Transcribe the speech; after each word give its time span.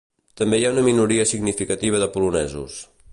També 0.39 0.59
hi 0.61 0.65
ha 0.69 0.71
una 0.75 0.85
minoria 0.87 1.27
significativa 1.33 2.03
de 2.05 2.09
polonesos. 2.17 2.81